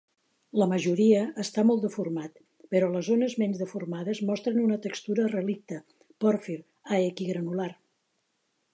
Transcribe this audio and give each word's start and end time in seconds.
La 0.59 0.67
majoria 0.69 1.19
està 1.43 1.65
molt 1.71 1.83
deformat, 1.85 2.41
però 2.75 2.89
les 2.95 3.11
zones 3.11 3.37
menys 3.43 3.61
deformades 3.65 4.23
mostren 4.33 4.59
una 4.65 4.81
textura 4.89 5.29
relicte 5.37 5.81
pòrfir 6.27 6.61
a 6.97 7.03
equigranular. 7.13 7.73